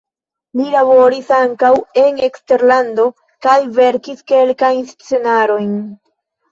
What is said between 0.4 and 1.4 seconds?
Li laboris